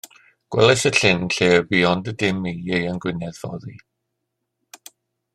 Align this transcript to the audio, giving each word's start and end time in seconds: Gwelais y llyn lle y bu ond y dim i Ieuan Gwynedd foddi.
Gwelais 0.53 0.85
y 0.89 0.91
llyn 0.99 1.19
lle 1.35 1.49
y 1.57 1.59
bu 1.67 1.81
ond 1.89 2.09
y 2.11 2.13
dim 2.23 2.39
i 2.51 2.53
Ieuan 2.71 2.97
Gwynedd 3.03 3.37
foddi. 3.43 3.77